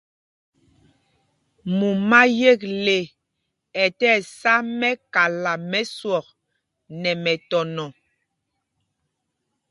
Mumá 1.77 2.19
yekle 2.39 2.97
ɛ 3.83 3.87
sá 4.37 4.53
mɛ́kala 4.79 5.51
mɛ 5.69 5.79
swɔk 5.97 6.25
nɛ 7.01 7.11
mɛtɔnɔ. 7.23 7.85